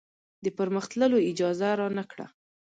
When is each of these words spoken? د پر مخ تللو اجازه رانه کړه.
د 0.43 0.45
پر 0.57 0.67
مخ 0.75 0.85
تللو 0.91 1.17
اجازه 1.31 1.69
رانه 1.79 2.03
کړه. 2.11 2.25